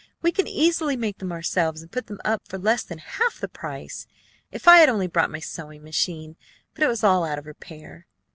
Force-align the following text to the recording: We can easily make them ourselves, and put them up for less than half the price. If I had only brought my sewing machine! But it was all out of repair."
We 0.23 0.31
can 0.31 0.47
easily 0.47 0.97
make 0.97 1.19
them 1.19 1.31
ourselves, 1.31 1.83
and 1.83 1.91
put 1.91 2.07
them 2.07 2.19
up 2.25 2.47
for 2.47 2.57
less 2.57 2.81
than 2.81 2.97
half 2.97 3.39
the 3.39 3.47
price. 3.47 4.07
If 4.51 4.67
I 4.67 4.77
had 4.79 4.89
only 4.89 5.05
brought 5.05 5.29
my 5.29 5.39
sewing 5.39 5.83
machine! 5.83 6.37
But 6.73 6.83
it 6.83 6.87
was 6.87 7.03
all 7.03 7.23
out 7.23 7.37
of 7.37 7.45
repair." 7.45 8.07